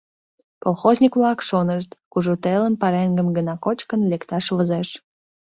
Колхозник-влак 0.63 1.39
шонышт: 1.47 1.89
кужу 2.11 2.33
телым 2.43 2.73
пареҥгым 2.81 3.27
гына 3.37 3.53
кочкын 3.65 4.01
лекташ 4.11 4.45
возеш. 4.55 4.89